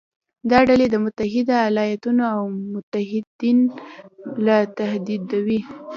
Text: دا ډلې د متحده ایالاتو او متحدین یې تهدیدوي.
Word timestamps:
دا 0.49 0.59
ډلې 0.69 0.87
د 0.91 0.95
متحده 1.05 1.53
ایالاتو 1.61 2.11
او 2.33 2.41
متحدین 2.73 3.59
یې 4.47 4.57
تهدیدوي. 4.77 5.59